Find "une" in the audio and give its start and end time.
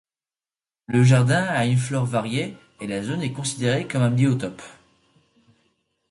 1.67-1.77